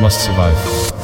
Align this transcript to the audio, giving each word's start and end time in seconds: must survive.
must 0.00 0.24
survive. 0.24 1.01